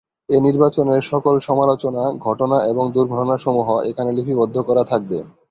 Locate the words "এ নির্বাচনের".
0.29-1.01